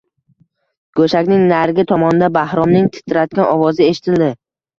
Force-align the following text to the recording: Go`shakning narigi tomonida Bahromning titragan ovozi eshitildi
Go`shakning 0.99 1.43
narigi 1.51 1.85
tomonida 1.91 2.31
Bahromning 2.39 2.89
titragan 2.97 3.45
ovozi 3.53 3.87
eshitildi 3.93 4.33